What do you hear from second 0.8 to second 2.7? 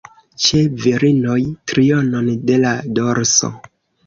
virinoj, trionon de